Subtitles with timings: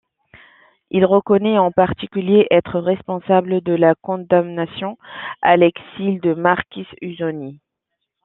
[0.89, 4.97] Il reconnaît en particulier être responsable de la condamnation
[5.43, 7.59] à l'exil du marquis Ussoni.